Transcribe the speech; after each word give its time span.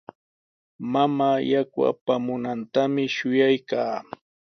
Mamaa 0.91 1.39
yaku 1.51 1.79
apamunantami 1.91 3.03
shuyaykaa. 3.15 3.95